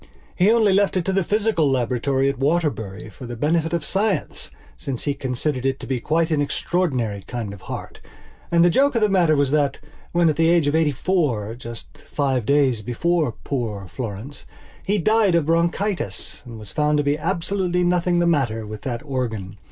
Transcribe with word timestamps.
He 0.35 0.49
only 0.51 0.73
left 0.73 0.97
it 0.97 1.05
to 1.05 1.13
the 1.13 1.23
physical 1.23 1.69
laboratory 1.69 2.27
at 2.27 2.39
Waterbury 2.39 3.07
for 3.11 3.27
the 3.27 3.35
benefit 3.35 3.71
of 3.71 3.85
science, 3.85 4.49
since 4.75 5.03
he 5.03 5.13
considered 5.13 5.63
it 5.63 5.79
to 5.79 5.85
be 5.85 5.99
quite 5.99 6.31
an 6.31 6.41
extraordinary 6.41 7.23
kind 7.27 7.53
of 7.53 7.61
heart. 7.61 7.99
And 8.49 8.65
the 8.65 8.71
joke 8.71 8.95
of 8.95 9.01
the 9.03 9.09
matter 9.09 9.35
was 9.35 9.51
that, 9.51 9.77
when, 10.11 10.27
at 10.27 10.37
the 10.37 10.49
age 10.49 10.65
of 10.67 10.73
eighty 10.73 10.91
four, 10.91 11.53
just 11.53 11.99
five 11.99 12.47
days 12.47 12.81
before 12.81 13.35
poor 13.43 13.87
Florence, 13.93 14.45
he 14.83 14.97
died 14.97 15.35
of 15.35 15.45
bronchitis 15.45 16.41
there 16.47 16.55
was 16.55 16.71
found 16.71 16.97
to 16.97 17.03
be 17.03 17.15
absolutely 17.19 17.83
nothing 17.83 18.17
the 18.17 18.25
matter 18.25 18.65
with 18.65 18.81
that 18.81 19.03
organ. 19.05 19.57